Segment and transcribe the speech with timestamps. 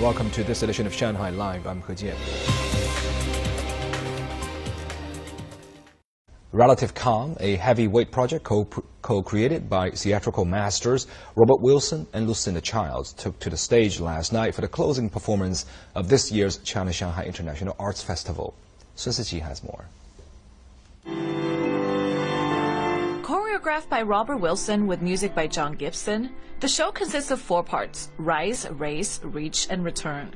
[0.00, 1.66] Welcome to this edition of Shanghai Live.
[1.66, 2.14] I'm He Jian.
[6.52, 13.40] Relative Calm, a heavyweight project co-created by theatrical masters Robert Wilson and Lucinda Childs, took
[13.40, 15.66] to the stage last night for the closing performance
[15.96, 18.54] of this year's China Shanghai International Arts Festival.
[18.94, 19.86] Sun Siqi has more.
[23.58, 26.30] Choreographed by Robert Wilson with music by Jon Gibson,
[26.60, 30.32] the show consists of four parts Rise, Race, Reach, and Return.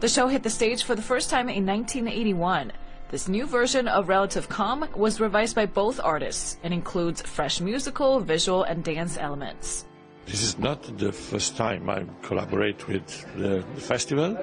[0.00, 2.72] The show hit the stage for the first time in 1981
[3.08, 8.18] this new version of Relative Calm was revised by both artists and includes fresh musical,
[8.18, 9.86] visual, and dance elements.
[10.26, 14.36] This is not the first time I collaborate with the, festival.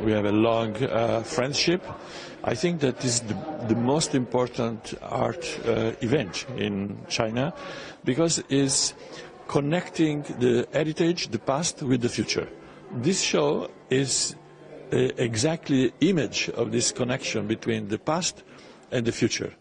[0.00, 1.86] We have a long uh, friendship.
[2.42, 3.36] I think that this is the,
[3.68, 7.54] the most important art uh, event in China
[8.04, 8.94] because it's
[9.46, 12.48] connecting the heritage, the past, with the future.
[12.92, 14.34] This show is
[14.90, 18.42] exactly image of this connection between the past
[18.90, 19.54] and the future.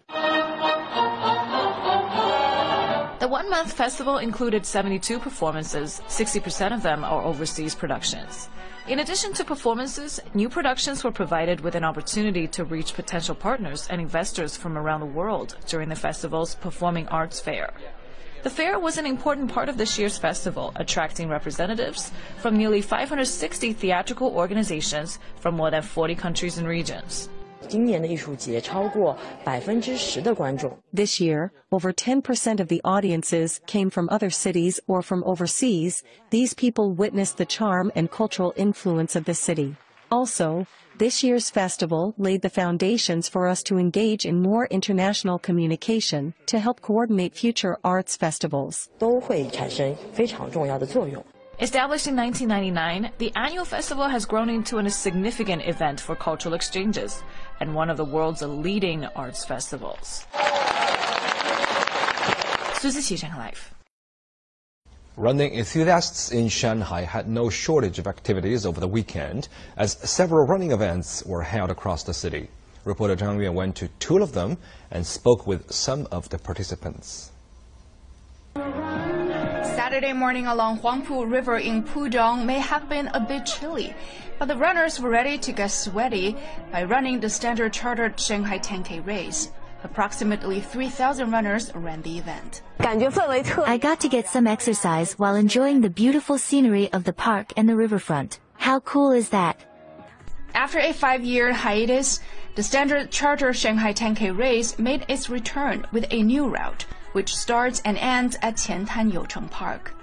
[3.30, 8.49] One month festival included 72 performances, 60% of them are overseas productions.
[8.88, 13.88] In addition to performances, new productions were provided with an opportunity to reach potential partners
[13.91, 17.71] and investors from around the world during the festival's Performing Arts Fair.
[18.41, 23.73] The fair was an important part of this year's festival, attracting representatives from nearly 560
[23.73, 27.30] theatrical organizations from more than 40 countries and regions.
[30.93, 36.03] This year, over 10% of the audiences came from other cities or from overseas.
[36.29, 39.75] These people witnessed the charm and cultural influence of the city.
[40.11, 40.65] Also,
[40.97, 46.59] this year's festival laid the foundations for us to engage in more international communication to
[46.59, 48.89] help coordinate future arts festivals.
[51.61, 57.21] Established in 1999, the annual festival has grown into a significant event for cultural exchanges
[57.59, 60.25] and one of the world's leading arts festivals.
[62.81, 63.73] Life.
[65.17, 70.71] Running enthusiasts in Shanghai had no shortage of activities over the weekend as several running
[70.71, 72.47] events were held across the city.
[72.86, 74.58] Reporter Zhang Yuan went to two of them
[74.91, 77.31] and spoke with some of the participants.
[79.89, 83.95] Saturday morning along Huangpu River in Pudong may have been a bit chilly,
[84.38, 86.38] but the runners were ready to get sweaty
[86.72, 89.50] by running the standard chartered Shanghai 10K race.
[89.83, 92.61] Approximately 3,000 runners ran the event.
[92.82, 97.67] I got to get some exercise while enjoying the beautiful scenery of the park and
[97.67, 98.39] the riverfront.
[98.58, 99.68] How cool is that?
[100.55, 102.20] After a five-year hiatus,
[102.55, 107.82] the standard charter Shanghai 10K race made its return with a new route, which starts
[107.86, 109.93] and ends at Qiantan Youcheng Park.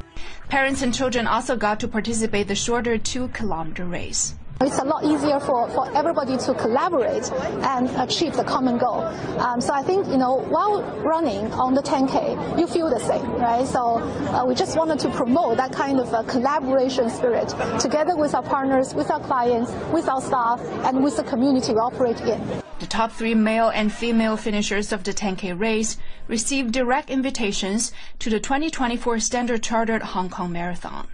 [0.49, 4.35] Parents and children also got to participate the shorter two-kilometer race.
[4.59, 9.03] It's a lot easier for, for everybody to collaborate and achieve the common goal.
[9.39, 13.31] Um, so I think, you know, while running on the 10K, you feel the same,
[13.35, 13.67] right?
[13.67, 18.35] So uh, we just wanted to promote that kind of a collaboration spirit together with
[18.35, 22.41] our partners, with our clients, with our staff, and with the community we operate in.
[22.79, 28.31] The top three male and female finishers of the 10K race received direct invitations to
[28.31, 31.09] the 2024 Standard Chartered Hong Kong Marathon.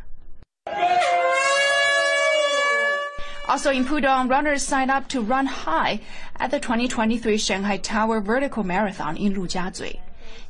[3.52, 6.00] Also in Pudong, runners signed up to run high
[6.36, 10.00] at the 2023 Shanghai Tower Vertical Marathon in Lujiazui.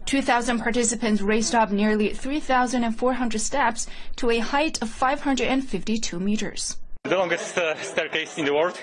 [0.06, 6.76] 2,000 participants raced up nearly 3,400 steps to a height of 552 meters.
[7.02, 8.80] The longest uh, staircase in the world.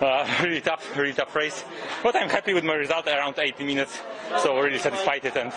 [0.00, 1.64] Uh, really tough, really tough race.
[2.02, 4.00] But I'm happy with my result around 80 minutes.
[4.42, 5.52] So really satisfied and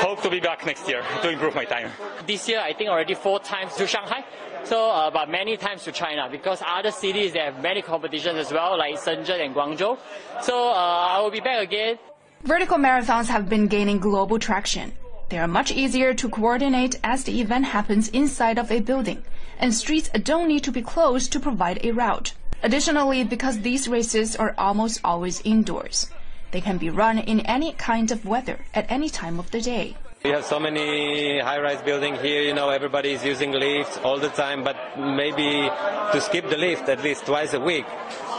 [0.00, 1.90] hope to be back next year to improve my time.
[2.26, 4.24] This year, I think already four times to Shanghai.
[4.64, 8.52] So, uh, but many times to China because other cities they have many competitions as
[8.52, 9.98] well, like Shenzhen and Guangzhou.
[10.42, 11.98] So uh, I will be back again.
[12.44, 14.92] Vertical marathons have been gaining global traction.
[15.30, 19.24] They are much easier to coordinate as the event happens inside of a building,
[19.58, 22.34] and streets don't need to be closed to provide a route.
[22.64, 26.06] Additionally, because these races are almost always indoors,
[26.52, 29.96] they can be run in any kind of weather at any time of the day.
[30.23, 34.29] We have so many high-rise buildings here, you know, everybody is using lifts all the
[34.29, 35.69] time, but maybe
[36.11, 37.85] to skip the lift at least twice a week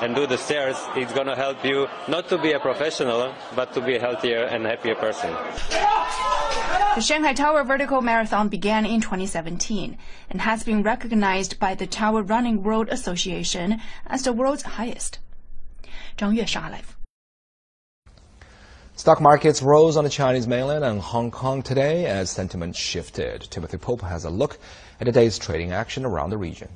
[0.03, 3.73] and do the stairs, it's going to help you not to be a professional, but
[3.75, 5.33] to be a healthier and happier person.
[6.95, 9.97] The Shanghai Tower Vertical Marathon began in 2017
[10.31, 15.21] and has been recognized by the Tower Running World Association as the world's highest.
[16.17, 17.02] 张月莎 live.
[19.04, 23.42] Stock markets rose on the Chinese mainland and Hong Kong today as sentiment shifted.
[23.52, 24.58] Timothy Pope has a look
[25.02, 26.70] at today's trading action around the region.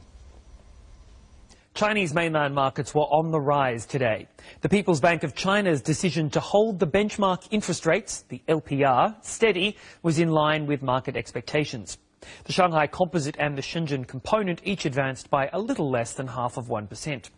[1.74, 4.28] Chinese mainland markets were on the rise today.
[4.60, 9.78] The People's Bank of China's decision to hold the benchmark interest rates, the LPR, steady
[10.04, 11.98] was in line with market expectations.
[12.44, 16.58] The Shanghai Composite and the Shenzhen Component each advanced by a little less than half
[16.58, 17.30] of 1%.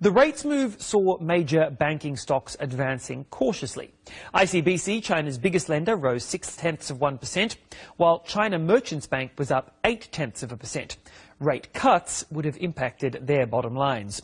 [0.00, 3.92] The rates move saw major banking stocks advancing cautiously.
[4.34, 7.56] ICBC, China's biggest lender, rose six tenths of 1%,
[7.96, 10.96] while China Merchants Bank was up eight tenths of a percent.
[11.38, 14.22] Rate cuts would have impacted their bottom lines.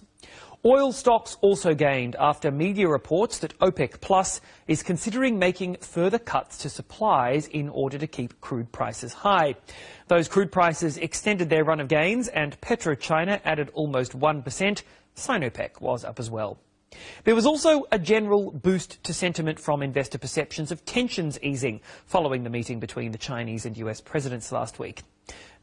[0.65, 6.59] Oil stocks also gained after media reports that OPEC Plus is considering making further cuts
[6.59, 9.55] to supplies in order to keep crude prices high.
[10.09, 14.83] Those crude prices extended their run of gains and PetroChina added almost 1%.
[15.19, 16.59] Sinopec was up as well.
[17.25, 22.45] There was also a general boost to sentiment from investor perceptions of tensions easing following
[22.45, 25.03] the meeting between the Chinese and US presidents last week.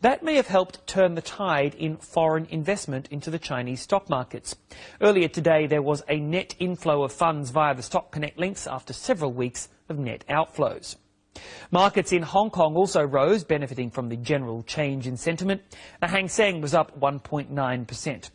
[0.01, 4.55] That may have helped turn the tide in foreign investment into the Chinese stock markets.
[5.01, 8.93] Earlier today, there was a net inflow of funds via the Stock Connect links after
[8.93, 10.97] several weeks of net outflows.
[11.71, 15.61] Markets in Hong Kong also rose, benefiting from the general change in sentiment.
[15.99, 18.29] The Hang Seng was up 1.9%.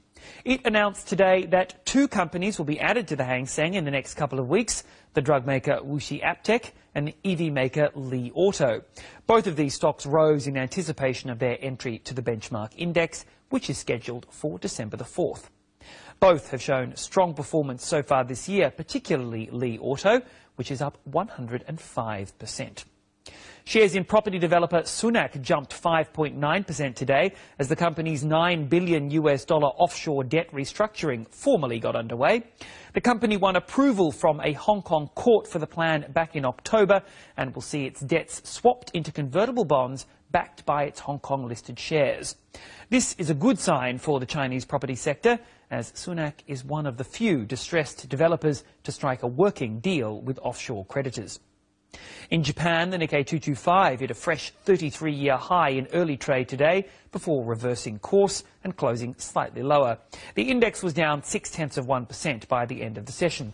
[0.44, 3.90] It announced today that two companies will be added to the Hang Seng in the
[3.90, 4.84] next couple of weeks,
[5.14, 8.82] the drug maker Wuxi AppTec and EV maker Li Auto.
[9.26, 13.70] Both of these stocks rose in anticipation of their entry to the benchmark index, which
[13.70, 15.44] is scheduled for December the 4th.
[16.20, 20.22] Both have shown strong performance so far this year, particularly Li Auto,
[20.56, 22.84] which is up 105%.
[23.64, 29.68] Shares in property developer Sunac jumped 5.9% today as the company's 9 billion US dollar
[29.68, 32.44] offshore debt restructuring formally got underway.
[32.94, 37.02] The company won approval from a Hong Kong court for the plan back in October
[37.36, 41.78] and will see its debts swapped into convertible bonds backed by its Hong Kong listed
[41.78, 42.36] shares.
[42.88, 45.38] This is a good sign for the Chinese property sector
[45.70, 50.38] as Sunac is one of the few distressed developers to strike a working deal with
[50.42, 51.40] offshore creditors.
[52.30, 57.44] In Japan, the Nikkei 225 hit a fresh 33-year high in early trade today before
[57.44, 59.98] reversing course and closing slightly lower.
[60.36, 63.52] The index was down six tenths of 1% by the end of the session.